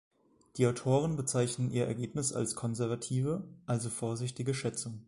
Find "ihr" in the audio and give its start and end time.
1.69-1.85